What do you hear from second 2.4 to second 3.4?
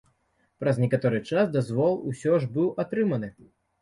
ж быў атрыманы.